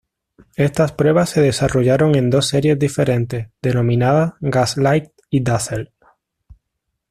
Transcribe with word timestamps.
Estas 0.55 0.93
pruebas 0.93 1.29
se 1.29 1.41
desarrollaron 1.43 2.15
en 2.15 2.31
dos 2.31 2.47
series 2.47 2.79
diferentes, 2.79 3.49
denominadas 3.61 4.33
Gaslight 4.41 5.11
y 5.29 5.43
Dazzle. 5.43 5.91